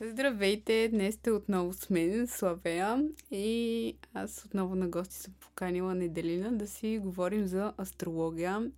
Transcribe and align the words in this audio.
Здравейте! 0.00 0.88
Днес 0.88 1.14
сте 1.14 1.30
отново 1.30 1.72
с 1.72 1.90
мен, 1.90 2.26
Славея. 2.26 3.08
И 3.30 3.96
аз 4.14 4.44
отново 4.44 4.74
на 4.74 4.88
гости 4.88 5.16
съм 5.16 5.34
поканила 5.40 5.94
Неделина 5.94 6.52
да 6.52 6.66
си 6.66 7.00
говорим 7.02 7.46
за 7.46 7.72
астрология. 7.78 8.70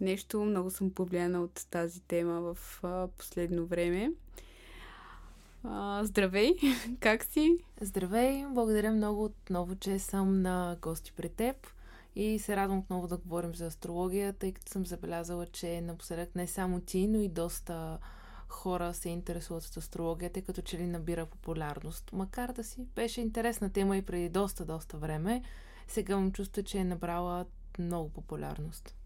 Нещо 0.00 0.44
много 0.44 0.70
съм 0.70 0.90
повлияна 0.90 1.42
от 1.42 1.66
тази 1.70 2.00
тема 2.00 2.40
в 2.40 2.80
а, 2.82 3.08
последно 3.18 3.66
време. 3.66 4.12
А, 5.64 6.04
здравей! 6.04 6.54
Как 7.00 7.24
си? 7.24 7.58
Здравей! 7.80 8.44
Благодаря 8.46 8.92
много 8.92 9.24
отново, 9.24 9.74
че 9.76 9.98
съм 9.98 10.42
на 10.42 10.76
гости 10.82 11.12
при 11.16 11.28
теб. 11.28 11.56
И 12.16 12.38
се 12.38 12.56
радвам 12.56 12.78
отново 12.78 13.08
да 13.08 13.16
говорим 13.16 13.54
за 13.54 13.66
астрология, 13.66 14.32
тъй 14.32 14.52
като 14.52 14.72
съм 14.72 14.86
забелязала, 14.86 15.46
че 15.46 15.80
напоследък 15.80 16.34
не 16.34 16.46
само 16.46 16.80
ти, 16.80 17.08
но 17.08 17.20
и 17.20 17.28
доста 17.28 17.98
хора 18.48 18.94
се 18.94 19.08
интересуват 19.08 19.64
от 19.64 19.76
астрологията, 19.76 20.42
като 20.42 20.62
че 20.62 20.78
ли 20.78 20.86
набира 20.86 21.26
популярност. 21.26 22.10
Макар 22.12 22.52
да 22.52 22.64
си 22.64 22.86
беше 22.94 23.20
интересна 23.20 23.70
тема 23.70 23.96
и 23.96 24.02
преди 24.02 24.28
доста, 24.28 24.64
доста 24.64 24.96
време, 24.96 25.42
сега 25.88 26.12
имам 26.12 26.32
чувство, 26.32 26.62
че 26.62 26.78
е 26.78 26.84
набрала 26.84 27.46
много 27.78 28.08
популярност. 28.08 28.96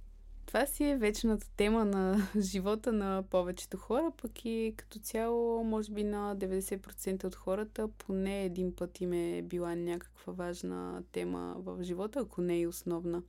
Това 0.47 0.67
си 0.67 0.85
е 0.85 0.97
вечната 0.97 1.47
тема 1.57 1.85
на 1.85 2.29
живота 2.41 2.93
на 2.93 3.25
повечето 3.31 3.77
хора, 3.77 4.13
пък 4.23 4.45
и 4.45 4.75
като 4.77 4.99
цяло, 4.99 5.65
може 5.65 5.93
би 5.93 6.05
на 6.05 6.37
90% 6.37 7.25
от 7.25 7.35
хората, 7.35 7.89
поне 7.89 8.45
един 8.45 8.77
път 8.77 9.01
им 9.01 9.13
е 9.13 9.43
била 9.43 9.75
някаква 9.75 10.33
важна 10.33 11.03
тема 11.13 11.55
в 11.59 11.83
живота, 11.83 12.21
ако 12.21 12.41
не 12.41 12.61
и 12.61 12.67
основна. 12.67 13.23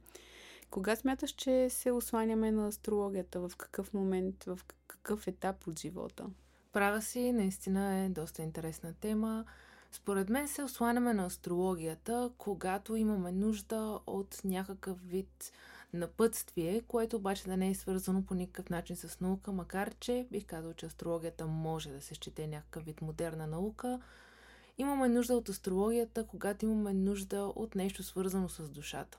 Кога 0.72 0.96
смяташ, 0.96 1.32
че 1.32 1.70
се 1.70 1.92
осланяме 1.92 2.52
на 2.52 2.68
астрологията? 2.68 3.40
В 3.40 3.52
какъв 3.58 3.94
момент, 3.94 4.44
в 4.44 4.60
какъв 4.88 5.28
етап 5.28 5.68
от 5.68 5.80
живота? 5.80 6.26
Права 6.74 7.02
си, 7.02 7.32
наистина 7.32 7.96
е 7.96 8.10
доста 8.10 8.42
интересна 8.42 8.94
тема. 8.94 9.46
Според 9.92 10.30
мен 10.30 10.48
се 10.48 10.64
осланяме 10.64 11.14
на 11.14 11.26
астрологията, 11.26 12.32
когато 12.38 12.96
имаме 12.96 13.32
нужда 13.32 14.00
от 14.08 14.42
някакъв 14.44 15.10
вид 15.10 15.52
напътствие, 15.94 16.82
което 16.82 17.16
обаче 17.16 17.44
да 17.44 17.58
не 17.58 17.70
е 17.70 17.76
свързано 17.76 18.26
по 18.26 18.34
никакъв 18.34 18.70
начин 18.70 18.96
с 18.96 19.20
наука, 19.20 19.52
макар 19.52 19.94
че 20.00 20.28
бих 20.32 20.46
казал, 20.46 20.74
че 20.74 20.86
астрологията 20.86 21.48
може 21.48 21.90
да 21.90 22.02
се 22.02 22.16
счете 22.16 22.48
някакъв 22.48 22.86
вид 22.86 23.02
модерна 23.02 23.48
наука. 23.48 24.00
Имаме 24.78 25.10
нужда 25.10 25.34
от 25.34 25.50
астрологията, 25.50 26.28
когато 26.28 26.66
имаме 26.66 26.94
нужда 26.94 27.42
от 27.56 27.76
нещо 27.76 28.04
свързано 28.04 28.50
с 28.50 28.70
душата. 28.70 29.18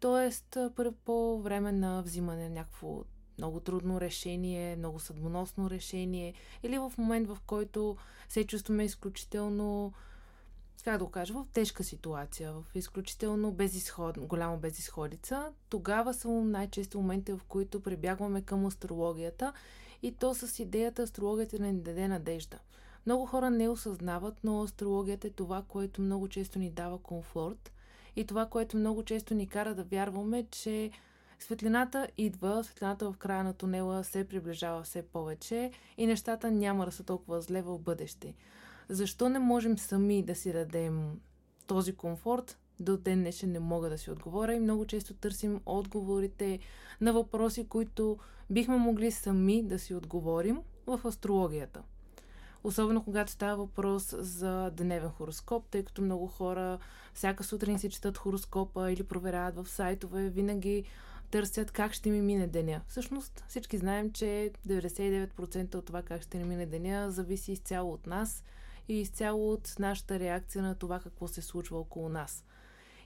Тоест, 0.00 0.56
по 1.04 1.40
време 1.42 1.72
на 1.72 2.02
взимане 2.02 2.48
на 2.48 2.54
някакво 2.54 3.04
много 3.38 3.60
трудно 3.60 4.00
решение, 4.00 4.76
много 4.76 5.00
съдмоносно 5.00 5.70
решение, 5.70 6.34
или 6.62 6.78
в 6.78 6.92
момент, 6.98 7.28
в 7.28 7.38
който 7.46 7.96
се 8.28 8.44
чувстваме 8.44 8.84
изключително, 8.84 9.92
как 10.84 10.98
да 10.98 11.04
го 11.04 11.10
кажа, 11.10 11.34
в 11.34 11.46
тежка 11.52 11.84
ситуация, 11.84 12.52
в 12.52 12.64
изключително 12.74 13.52
безисход, 13.52 14.18
голяма 14.18 14.56
безисходица, 14.56 15.52
тогава 15.68 16.14
са 16.14 16.28
най-често 16.28 17.00
моменти, 17.00 17.32
в 17.32 17.40
които 17.48 17.82
прибягваме 17.82 18.42
към 18.42 18.66
астрологията 18.66 19.52
и 20.02 20.12
то 20.12 20.34
с 20.34 20.58
идеята 20.58 21.02
астрологията 21.02 21.58
да 21.58 21.64
ни 21.64 21.80
даде 21.80 22.08
надежда. 22.08 22.58
Много 23.06 23.26
хора 23.26 23.50
не 23.50 23.68
осъзнават, 23.68 24.34
но 24.44 24.62
астрологията 24.62 25.26
е 25.26 25.30
това, 25.30 25.62
което 25.68 26.02
много 26.02 26.28
често 26.28 26.58
ни 26.58 26.70
дава 26.70 26.98
комфорт 26.98 27.72
и 28.16 28.24
това, 28.24 28.46
което 28.46 28.76
много 28.76 29.02
често 29.02 29.34
ни 29.34 29.46
кара 29.46 29.74
да 29.74 29.84
вярваме, 29.84 30.46
че 30.50 30.90
Светлината 31.40 32.08
идва, 32.18 32.64
светлината 32.64 33.12
в 33.12 33.16
края 33.16 33.44
на 33.44 33.54
тунела 33.54 34.04
се 34.04 34.24
приближава 34.24 34.82
все 34.82 35.02
повече 35.02 35.70
и 35.96 36.06
нещата 36.06 36.50
няма 36.50 36.84
да 36.84 36.92
са 36.92 37.04
толкова 37.04 37.40
зле 37.40 37.62
в 37.62 37.78
бъдеще. 37.78 38.34
Защо 38.88 39.28
не 39.28 39.38
можем 39.38 39.78
сами 39.78 40.22
да 40.22 40.34
си 40.34 40.52
дадем 40.52 41.20
този 41.66 41.92
комфорт? 41.94 42.58
До 42.80 42.96
ден 42.96 43.20
днешен 43.20 43.52
не 43.52 43.60
мога 43.60 43.90
да 43.90 43.98
си 43.98 44.10
отговоря 44.10 44.54
и 44.54 44.60
много 44.60 44.86
често 44.86 45.14
търсим 45.14 45.60
отговорите 45.66 46.58
на 47.00 47.12
въпроси, 47.12 47.68
които 47.68 48.18
бихме 48.50 48.76
могли 48.76 49.10
сами 49.10 49.62
да 49.62 49.78
си 49.78 49.94
отговорим 49.94 50.62
в 50.86 51.00
астрологията. 51.04 51.82
Особено 52.64 53.04
когато 53.04 53.32
става 53.32 53.56
въпрос 53.56 54.14
за 54.18 54.70
дневен 54.70 55.10
хороскоп, 55.10 55.64
тъй 55.70 55.84
като 55.84 56.02
много 56.02 56.26
хора 56.26 56.78
всяка 57.14 57.44
сутрин 57.44 57.78
си 57.78 57.90
четат 57.90 58.18
хороскопа 58.18 58.92
или 58.92 59.02
проверяват 59.02 59.56
в 59.56 59.70
сайтове, 59.70 60.28
винаги 60.28 60.84
търсят 61.30 61.70
как 61.70 61.92
ще 61.92 62.10
ми 62.10 62.20
мине 62.20 62.46
деня. 62.46 62.80
Всъщност 62.88 63.44
всички 63.48 63.78
знаем, 63.78 64.12
че 64.12 64.52
99% 64.68 65.74
от 65.74 65.84
това 65.84 66.02
как 66.02 66.22
ще 66.22 66.38
ни 66.38 66.44
мине 66.44 66.66
деня 66.66 67.10
зависи 67.10 67.52
изцяло 67.52 67.92
от 67.92 68.06
нас 68.06 68.44
и 68.88 69.00
изцяло 69.00 69.52
от 69.52 69.74
нашата 69.78 70.18
реакция 70.18 70.62
на 70.62 70.74
това 70.74 71.00
какво 71.00 71.28
се 71.28 71.42
случва 71.42 71.78
около 71.78 72.08
нас. 72.08 72.44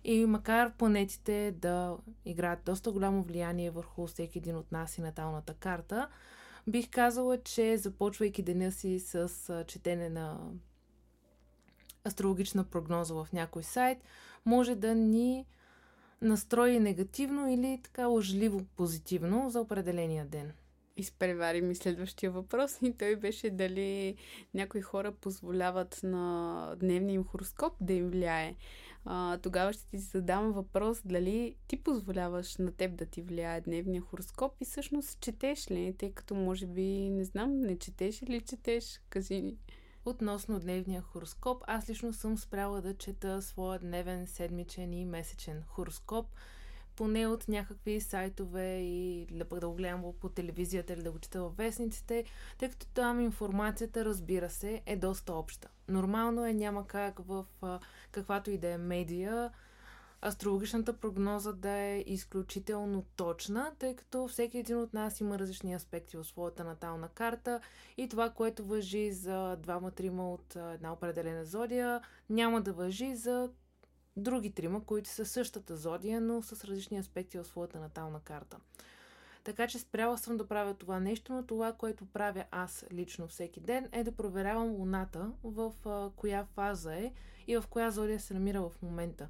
И 0.04 0.26
макар 0.26 0.72
планетите 0.72 1.54
да 1.59 1.97
играят 2.25 2.65
доста 2.65 2.92
голямо 2.92 3.22
влияние 3.22 3.71
върху 3.71 4.06
всеки 4.06 4.38
един 4.38 4.56
от 4.56 4.72
нас 4.72 4.98
и 4.98 5.00
наталната 5.00 5.54
карта, 5.54 6.09
бих 6.66 6.91
казала, 6.91 7.42
че 7.42 7.76
започвайки 7.76 8.42
деня 8.42 8.72
си 8.72 9.00
с 9.00 9.64
четене 9.66 10.08
на 10.08 10.38
астрологична 12.04 12.64
прогноза 12.64 13.14
в 13.14 13.28
някой 13.32 13.62
сайт, 13.62 13.98
може 14.44 14.74
да 14.74 14.94
ни 14.94 15.47
настрои 16.22 16.80
негативно 16.80 17.48
или 17.48 17.80
така 17.82 18.06
лъжливо 18.06 18.64
позитивно 18.76 19.50
за 19.50 19.60
определения 19.60 20.26
ден. 20.26 20.53
Изпревари 20.97 21.60
ми 21.60 21.75
следващия 21.75 22.31
въпрос 22.31 22.78
и 22.82 22.97
той 22.99 23.16
беше 23.16 23.50
дали 23.50 24.16
някои 24.55 24.81
хора 24.81 25.12
позволяват 25.12 26.00
на 26.03 26.77
дневния 26.81 27.15
им 27.15 27.25
хороскоп 27.25 27.72
да 27.81 27.93
им 27.93 28.10
влияе. 28.10 28.56
А, 29.04 29.38
тогава 29.38 29.72
ще 29.72 29.87
ти 29.87 29.99
задам 29.99 30.53
въпрос 30.53 31.03
дали 31.04 31.56
ти 31.66 31.83
позволяваш 31.83 32.56
на 32.56 32.72
теб 32.72 32.97
да 32.97 33.06
ти 33.06 33.22
влияе 33.22 33.60
дневния 33.60 34.03
хороскоп 34.03 34.53
и 34.60 34.65
всъщност 34.65 35.21
четеш 35.21 35.71
ли, 35.71 35.94
тъй 35.99 36.12
като 36.12 36.34
може 36.34 36.66
би, 36.66 37.10
не 37.10 37.25
знам, 37.25 37.60
не 37.60 37.78
четеш 37.78 38.22
или 38.22 38.41
четеш, 38.41 39.00
кажи 39.10 39.43
ни. 39.43 39.59
Относно 40.04 40.60
дневния 40.60 41.03
хороскоп, 41.03 41.62
аз 41.66 41.88
лично 41.88 42.12
съм 42.12 42.38
спряла 42.38 42.83
да 42.83 42.97
чета 42.97 43.43
своя 43.43 43.78
дневен, 43.78 44.27
седмичен 44.27 44.93
и 44.93 45.04
месечен 45.04 45.62
хороскоп, 45.66 46.27
поне 46.97 47.27
от 47.27 47.49
някакви 47.49 48.00
сайтове 48.00 48.78
и 48.78 49.27
да 49.31 49.44
да 49.44 49.69
го 49.69 49.75
гледам 49.75 50.05
по 50.21 50.28
телевизията 50.28 50.93
или 50.93 51.03
да 51.03 51.12
го 51.12 51.19
чета 51.19 51.43
във 51.43 51.56
вестниците, 51.56 52.25
тъй 52.59 52.71
като 52.71 52.87
там 52.87 53.21
информацията, 53.21 54.05
разбира 54.05 54.50
се, 54.50 54.82
е 54.87 54.97
доста 54.97 55.34
обща. 55.34 55.69
Нормално 55.88 56.47
е, 56.47 56.53
няма 56.53 56.87
как 56.87 57.19
в 57.19 57.44
каквато 58.10 58.50
и 58.50 58.59
да 58.59 58.69
е 58.69 58.78
медия 58.78 59.50
астрологичната 60.25 60.93
прогноза 60.93 61.53
да 61.53 61.71
е 61.71 62.04
изключително 62.06 63.04
точна, 63.16 63.72
тъй 63.78 63.97
като 63.97 64.28
всеки 64.28 64.59
един 64.59 64.78
от 64.78 64.94
нас 64.94 65.21
има 65.21 65.38
различни 65.38 65.75
аспекти 65.75 66.16
в 66.16 66.25
своята 66.25 66.65
натална 66.65 67.09
карта 67.09 67.60
и 67.97 68.09
това, 68.09 68.31
което 68.31 68.65
въжи 68.65 69.12
за 69.12 69.56
двама-трима 69.56 70.33
от 70.33 70.56
една 70.56 70.93
определена 70.93 71.44
зодия, 71.44 72.00
няма 72.31 72.60
да 72.60 72.72
въжи 72.72 73.16
за 73.16 73.50
други 74.16 74.50
трима, 74.50 74.84
които 74.84 75.08
са 75.08 75.26
същата 75.26 75.76
зодия, 75.76 76.20
но 76.20 76.42
с 76.42 76.64
различни 76.64 76.98
аспекти 76.98 77.38
в 77.38 77.44
своята 77.44 77.80
натална 77.80 78.20
карта. 78.20 78.56
Така 79.44 79.66
че 79.66 79.78
спряла 79.78 80.19
съм 80.19 80.36
да 80.36 80.48
правя 80.48 80.75
това 80.75 81.00
нещо, 81.00 81.32
но 81.32 81.47
това, 81.47 81.72
което 81.72 82.06
правя 82.06 82.44
аз 82.50 82.84
лично 82.92 83.28
всеки 83.28 83.60
ден 83.60 83.88
е 83.92 84.04
да 84.04 84.12
проверявам 84.12 84.70
Луната 84.70 85.32
в 85.44 85.72
а, 85.86 86.10
коя 86.16 86.44
фаза 86.44 86.94
е 86.94 87.12
и 87.47 87.56
в 87.56 87.64
коя 87.70 87.91
зодия 87.91 88.20
се 88.20 88.34
намира 88.34 88.62
в 88.62 88.82
момента. 88.82 89.28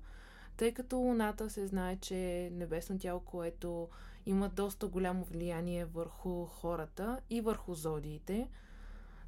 Тъй 0.56 0.74
като 0.74 0.96
Луната 0.96 1.50
се 1.50 1.66
знае, 1.66 1.96
че 1.96 2.16
е 2.16 2.50
небесно 2.50 2.98
тяло, 2.98 3.20
което 3.20 3.88
има 4.26 4.48
доста 4.48 4.86
голямо 4.86 5.24
влияние 5.24 5.84
върху 5.84 6.46
хората 6.46 7.20
и 7.30 7.40
върху 7.40 7.74
зодиите. 7.74 8.48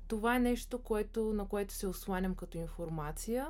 Това 0.08 0.36
е 0.36 0.40
нещо, 0.40 0.78
което, 0.78 1.32
на 1.32 1.48
което 1.48 1.74
се 1.74 1.86
осланям 1.86 2.34
като 2.34 2.58
информация, 2.58 3.48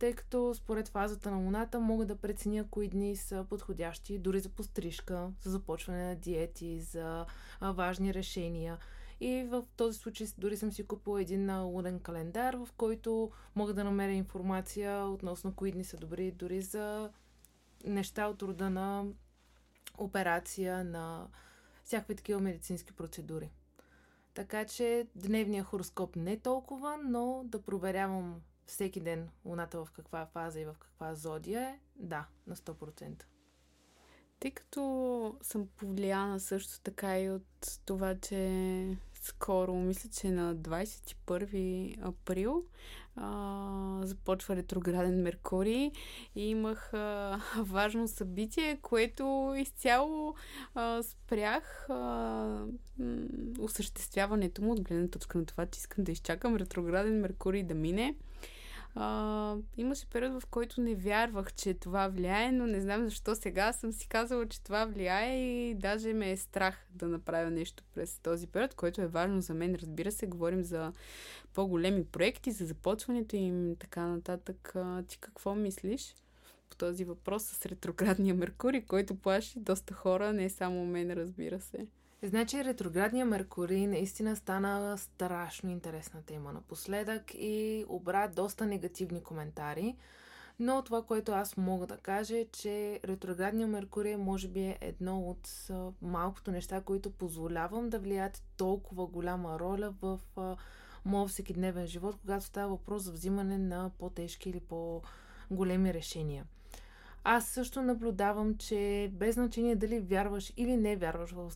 тъй 0.00 0.12
като 0.12 0.54
според 0.54 0.88
фазата 0.88 1.30
на 1.30 1.36
Луната 1.36 1.80
мога 1.80 2.06
да 2.06 2.16
преценя 2.16 2.64
кои 2.70 2.88
дни 2.88 3.16
са 3.16 3.46
подходящи 3.48 4.18
дори 4.18 4.40
за 4.40 4.48
пострижка, 4.48 5.32
за 5.42 5.50
започване 5.50 6.08
на 6.08 6.16
диети, 6.16 6.80
за 6.80 7.26
важни 7.60 8.14
решения. 8.14 8.78
И 9.20 9.42
в 9.42 9.64
този 9.76 9.98
случай 9.98 10.26
дори 10.38 10.56
съм 10.56 10.72
си 10.72 10.86
купила 10.86 11.22
един 11.22 11.62
лунен 11.62 12.00
календар, 12.00 12.54
в 12.54 12.68
който 12.76 13.30
мога 13.54 13.74
да 13.74 13.84
намеря 13.84 14.12
информация 14.12 15.04
относно 15.04 15.54
кои 15.54 15.72
дни 15.72 15.84
са 15.84 15.96
добри, 15.96 16.30
дори 16.30 16.62
за 16.62 17.10
неща 17.84 18.26
от 18.26 18.42
рода 18.42 18.70
на 18.70 19.04
операция, 19.98 20.84
на 20.84 21.28
всякакви 21.84 22.16
такива 22.16 22.40
медицински 22.40 22.92
процедури. 22.92 23.50
Така 24.34 24.64
че 24.64 25.06
дневния 25.14 25.64
хороскоп 25.64 26.16
не 26.16 26.32
е 26.32 26.40
толкова, 26.40 26.98
но 27.04 27.42
да 27.44 27.62
проверявам 27.62 28.40
всеки 28.70 29.00
ден 29.00 29.28
Луната 29.44 29.84
в 29.84 29.90
каква 29.90 30.26
фаза 30.26 30.60
и 30.60 30.64
в 30.64 30.74
каква 30.78 31.14
зодия 31.14 31.60
е, 31.60 31.78
да, 31.96 32.26
на 32.46 32.56
100%. 32.56 33.22
Тъй 34.40 34.50
като 34.50 35.34
съм 35.42 35.68
повлияна 35.76 36.40
също 36.40 36.80
така 36.80 37.20
и 37.20 37.30
от 37.30 37.80
това, 37.86 38.14
че 38.18 38.96
скоро, 39.22 39.74
мисля, 39.74 40.10
че 40.10 40.30
на 40.30 40.56
21 40.56 42.08
април 42.08 42.64
а, 43.16 44.00
започва 44.02 44.56
ретрограден 44.56 45.22
Меркурий 45.22 45.90
и 46.34 46.50
имах 46.50 46.94
а, 46.94 47.40
важно 47.58 48.08
събитие, 48.08 48.78
което 48.82 49.54
изцяло 49.56 50.34
а, 50.74 51.02
спрях 51.02 51.90
а, 51.90 52.66
осъществяването 53.58 54.62
му 54.62 54.72
от 54.72 54.80
гледна 54.80 55.08
точка 55.08 55.38
на 55.38 55.46
това, 55.46 55.66
че 55.66 55.78
искам 55.78 56.04
да 56.04 56.12
изчакам 56.12 56.56
ретрограден 56.56 57.20
Меркурий 57.20 57.62
да 57.62 57.74
мине. 57.74 58.14
А, 58.94 59.56
имаше 59.76 60.06
период, 60.06 60.42
в 60.42 60.46
който 60.46 60.80
не 60.80 60.94
вярвах, 60.94 61.52
че 61.54 61.74
това 61.74 62.08
влияе, 62.08 62.52
но 62.52 62.66
не 62.66 62.80
знам 62.80 63.04
защо 63.04 63.34
сега 63.34 63.72
съм 63.72 63.92
си 63.92 64.08
казала, 64.08 64.48
че 64.48 64.62
това 64.62 64.84
влияе 64.84 65.38
и 65.38 65.74
даже 65.74 66.12
ме 66.12 66.30
е 66.30 66.36
страх 66.36 66.86
да 66.94 67.08
направя 67.08 67.50
нещо 67.50 67.84
през 67.94 68.18
този 68.18 68.46
период, 68.46 68.74
който 68.74 69.02
е 69.02 69.06
важно 69.06 69.40
за 69.40 69.54
мен. 69.54 69.74
Разбира 69.74 70.12
се, 70.12 70.26
говорим 70.26 70.62
за 70.62 70.92
по-големи 71.54 72.04
проекти, 72.04 72.52
за 72.52 72.66
започването 72.66 73.36
им 73.36 73.76
така 73.78 74.06
нататък. 74.06 74.72
А, 74.76 75.02
ти 75.02 75.18
какво 75.18 75.54
мислиш? 75.54 76.14
по 76.70 76.76
този 76.76 77.04
въпрос 77.04 77.42
с 77.44 77.66
ретроградния 77.66 78.34
Меркурий, 78.34 78.82
който 78.82 79.14
плаши 79.14 79.60
доста 79.60 79.94
хора, 79.94 80.32
не 80.32 80.50
само 80.50 80.86
мен, 80.86 81.12
разбира 81.12 81.60
се. 81.60 81.86
Значи 82.22 82.64
ретроградния 82.64 83.26
Меркурий 83.26 83.86
наистина 83.86 84.36
стана 84.36 84.98
страшно 84.98 85.70
интересна 85.70 86.22
тема 86.22 86.52
напоследък 86.52 87.34
и 87.34 87.84
обра 87.88 88.28
доста 88.28 88.66
негативни 88.66 89.22
коментари. 89.22 89.96
Но 90.58 90.82
това, 90.82 91.02
което 91.02 91.32
аз 91.32 91.56
мога 91.56 91.86
да 91.86 91.96
кажа 91.96 92.38
е, 92.38 92.44
че 92.44 93.00
ретроградния 93.04 93.66
Меркурий 93.66 94.16
може 94.16 94.48
би 94.48 94.60
е 94.60 94.78
едно 94.80 95.20
от 95.20 95.68
малкото 96.02 96.50
неща, 96.50 96.80
които 96.80 97.10
позволявам 97.10 97.90
да 97.90 97.98
влияят 97.98 98.42
толкова 98.56 99.06
голяма 99.06 99.58
роля 99.58 99.94
в 100.02 100.20
моят 101.04 101.30
всекидневен 101.30 101.86
живот, 101.86 102.16
когато 102.20 102.44
става 102.44 102.68
въпрос 102.68 103.02
за 103.02 103.12
взимане 103.12 103.58
на 103.58 103.90
по-тежки 103.98 104.50
или 104.50 104.60
по-големи 104.60 105.94
решения. 105.94 106.44
Аз 107.24 107.46
също 107.48 107.82
наблюдавам, 107.82 108.56
че 108.56 109.10
без 109.12 109.34
значение 109.34 109.76
дали 109.76 110.00
вярваш 110.00 110.52
или 110.56 110.76
не 110.76 110.96
вярваш 110.96 111.30
в, 111.30 111.50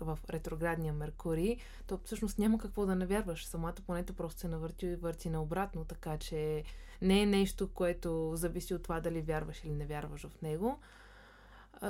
в 0.00 0.18
ретроградния 0.30 0.92
Меркурий, 0.92 1.56
то 1.86 2.00
всъщност 2.04 2.38
няма 2.38 2.58
какво 2.58 2.86
да 2.86 2.94
не 2.94 3.06
вярваш. 3.06 3.46
Самата 3.46 3.74
планета 3.86 4.12
просто 4.12 4.40
се 4.40 4.48
навърти 4.48 4.86
и 4.86 4.96
върти 4.96 5.30
наобратно, 5.30 5.84
така 5.84 6.18
че 6.18 6.64
не 7.02 7.22
е 7.22 7.26
нещо, 7.26 7.68
което 7.68 8.32
зависи 8.34 8.74
от 8.74 8.82
това 8.82 9.00
дали 9.00 9.20
вярваш 9.20 9.64
или 9.64 9.72
не 9.72 9.86
вярваш 9.86 10.26
в 10.26 10.42
него. 10.42 10.78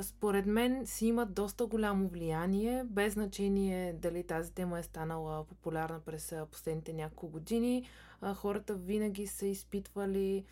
Според 0.02 0.46
мен 0.46 0.86
си 0.86 1.06
имат 1.06 1.34
доста 1.34 1.66
голямо 1.66 2.08
влияние, 2.08 2.84
без 2.84 3.12
значение 3.12 3.92
дали 3.92 4.26
тази 4.26 4.52
тема 4.52 4.78
е 4.78 4.82
станала 4.82 5.44
популярна 5.44 6.00
през 6.00 6.34
последните 6.50 6.92
няколко 6.92 7.28
години. 7.28 7.86
Хората 8.34 8.74
винаги 8.74 9.26
са 9.26 9.46
изпитвали 9.46 10.44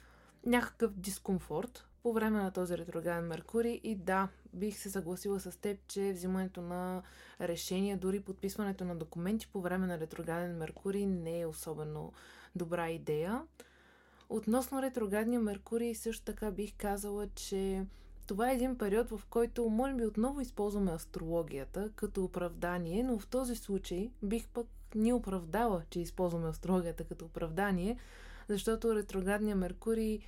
някакъв 0.46 0.92
дискомфорт 0.94 1.89
по 2.02 2.12
време 2.12 2.42
на 2.42 2.50
този 2.50 2.78
ретрограден 2.78 3.26
Меркурий 3.26 3.80
и 3.84 3.94
да, 3.94 4.28
бих 4.52 4.78
се 4.78 4.90
съгласила 4.90 5.40
с 5.40 5.60
теб, 5.60 5.78
че 5.88 6.12
взимането 6.12 6.62
на 6.62 7.02
решения, 7.40 7.96
дори 7.96 8.20
подписването 8.20 8.84
на 8.84 8.96
документи 8.96 9.48
по 9.52 9.60
време 9.60 9.86
на 9.86 10.00
ретрограден 10.00 10.56
Меркурий 10.56 11.06
не 11.06 11.40
е 11.40 11.46
особено 11.46 12.12
добра 12.56 12.90
идея. 12.90 13.42
Относно 14.28 14.82
ретроградния 14.82 15.40
Меркурий 15.40 15.94
също 15.94 16.24
така 16.24 16.50
бих 16.50 16.74
казала, 16.76 17.28
че 17.34 17.86
това 18.26 18.50
е 18.50 18.54
един 18.54 18.78
период, 18.78 19.10
в 19.10 19.20
който 19.30 19.68
може 19.68 19.94
би 19.94 20.06
отново 20.06 20.40
използваме 20.40 20.92
астрологията 20.92 21.90
като 21.96 22.24
оправдание, 22.24 23.02
но 23.02 23.18
в 23.18 23.26
този 23.26 23.56
случай 23.56 24.10
бих 24.22 24.48
пък 24.48 24.66
ни 24.94 25.12
оправдала, 25.12 25.82
че 25.90 26.00
използваме 26.00 26.48
астрологията 26.48 27.04
като 27.04 27.24
оправдание, 27.24 27.96
защото 28.48 28.94
ретроградния 28.94 29.56
Меркурий 29.56 30.20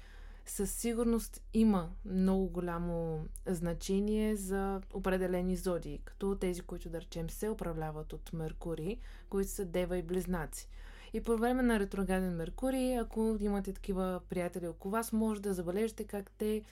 със 0.46 0.70
сигурност 0.70 1.42
има 1.54 1.90
много 2.04 2.46
голямо 2.46 3.26
значение 3.46 4.36
за 4.36 4.80
определени 4.94 5.56
зодии, 5.56 6.00
като 6.04 6.36
тези, 6.40 6.60
които 6.60 6.90
да 6.90 7.00
речем 7.00 7.30
се 7.30 7.50
управляват 7.50 8.12
от 8.12 8.32
Меркурий, 8.32 8.98
които 9.28 9.50
са 9.50 9.64
Дева 9.64 9.98
и 9.98 10.02
Близнаци. 10.02 10.68
И 11.12 11.22
по 11.22 11.36
време 11.36 11.62
на 11.62 11.80
ретрограден 11.80 12.36
Меркурий, 12.36 12.98
ако 12.98 13.36
имате 13.40 13.72
такива 13.72 14.20
приятели 14.28 14.68
около 14.68 14.92
вас, 14.92 15.12
може 15.12 15.42
да 15.42 15.54
забележите 15.54 16.04
как 16.04 16.30
те 16.30 16.62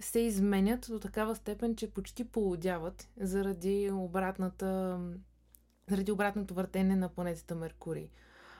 се 0.00 0.20
изменят 0.20 0.86
до 0.90 1.00
такава 1.00 1.36
степен, 1.36 1.76
че 1.76 1.90
почти 1.90 2.24
полудяват 2.24 3.08
заради 3.20 3.90
обратната 3.92 5.00
заради 5.90 6.12
обратното 6.12 6.54
въртене 6.54 6.96
на 6.96 7.08
планетата 7.08 7.54
Меркурий. 7.54 8.10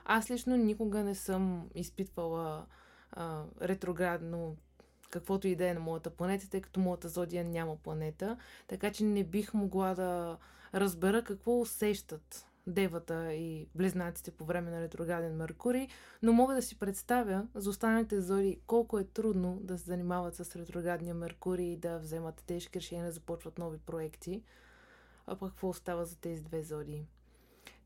Аз 0.04 0.30
лично 0.30 0.56
никога 0.56 1.04
не 1.04 1.14
съм 1.14 1.70
изпитвала 1.74 2.66
ретроградно 3.62 4.56
каквото 5.10 5.48
и 5.48 5.56
да 5.56 5.68
е 5.68 5.74
на 5.74 5.80
моята 5.80 6.10
планета, 6.10 6.50
тъй 6.50 6.60
като 6.60 6.80
моята 6.80 7.08
зодия 7.08 7.44
няма 7.44 7.76
планета, 7.76 8.36
така 8.68 8.92
че 8.92 9.04
не 9.04 9.24
бих 9.24 9.54
могла 9.54 9.94
да 9.94 10.38
разбера 10.74 11.24
какво 11.24 11.60
усещат 11.60 12.46
девата 12.66 13.34
и 13.34 13.68
близнаците 13.74 14.30
по 14.30 14.44
време 14.44 14.70
на 14.70 14.80
ретрограден 14.80 15.36
Меркурий, 15.36 15.88
но 16.22 16.32
мога 16.32 16.54
да 16.54 16.62
си 16.62 16.78
представя 16.78 17.46
за 17.54 17.70
останалите 17.70 18.20
зори 18.20 18.60
колко 18.66 18.98
е 18.98 19.04
трудно 19.04 19.58
да 19.60 19.78
се 19.78 19.84
занимават 19.84 20.34
с 20.34 20.56
ретроградния 20.56 21.14
Меркурий 21.14 21.72
и 21.72 21.76
да 21.76 21.98
вземат 21.98 22.42
тежки 22.46 22.78
решения, 22.78 23.04
да 23.04 23.12
започват 23.12 23.58
нови 23.58 23.78
проекти. 23.78 24.42
А 25.26 25.36
пък 25.36 25.50
какво 25.50 25.68
остава 25.68 26.04
за 26.04 26.16
тези 26.16 26.42
две 26.42 26.62
зори? 26.62 27.06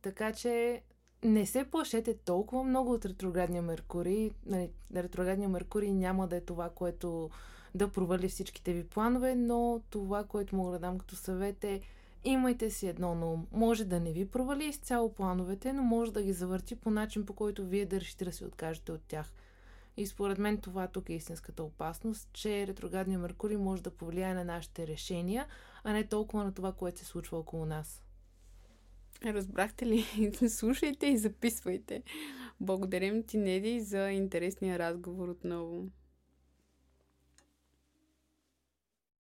Така 0.03 0.33
че 0.33 0.83
не 1.25 1.47
се 1.47 1.65
плашете 1.65 2.15
толкова 2.15 2.65
много 2.65 2.93
от 2.93 3.07
ретроградния 3.07 3.63
Меркурий. 3.63 4.31
Нали, 4.47 4.71
ретроградния 4.95 5.49
Меркурий 5.49 5.93
няма 5.93 6.29
да 6.29 6.37
е 6.37 6.41
това, 6.41 6.71
което 6.71 7.31
да 7.75 7.89
провали 7.89 8.29
всичките 8.29 8.73
ви 8.73 8.87
планове, 8.87 9.35
но 9.35 9.81
това, 9.91 10.25
което 10.25 10.57
мога 10.57 10.73
да 10.73 10.79
дам 10.79 10.99
като 10.99 11.17
съвет 11.17 11.65
е 11.65 11.81
имайте 12.25 12.71
си 12.71 12.89
едно 12.89 13.15
на 13.15 13.33
ум. 13.33 13.47
Може 13.53 13.85
да 13.85 14.01
не 14.01 14.13
ви 14.13 14.29
провали 14.29 14.65
изцяло 14.65 15.13
плановете, 15.13 15.73
но 15.73 15.83
може 15.83 16.13
да 16.13 16.23
ги 16.23 16.33
завърти 16.33 16.77
по 16.77 16.91
начин, 16.91 17.27
по 17.27 17.33
който 17.33 17.67
вие 17.67 17.87
да 17.87 18.01
решите 18.01 18.25
да 18.25 18.33
се 18.33 18.45
откажете 18.45 18.93
от 18.93 19.03
тях. 19.09 19.33
И 19.97 20.07
според 20.07 20.39
мен 20.39 20.59
това 20.59 20.87
тук 20.87 21.11
е 21.11 21.13
истинската 21.13 21.63
опасност, 21.63 22.29
че 22.33 22.67
ретроградния 22.67 23.19
Меркурий 23.19 23.57
може 23.57 23.83
да 23.83 23.91
повлияе 23.91 24.35
на 24.35 24.45
нашите 24.45 24.87
решения, 24.87 25.47
а 25.85 25.93
не 25.93 26.07
толкова 26.07 26.45
на 26.45 26.55
това, 26.55 26.73
което 26.73 26.99
се 26.99 27.05
случва 27.05 27.39
около 27.39 27.67
нас. 27.67 28.03
Разбрахте 29.25 29.87
ли? 29.87 30.05
Слушайте 30.49 31.07
и 31.07 31.17
записвайте. 31.17 32.03
Благодарим 32.61 33.23
ти, 33.23 33.39
Неди, 33.39 33.81
за 33.81 34.11
интересния 34.11 34.79
разговор 34.79 35.29
отново. 35.29 35.85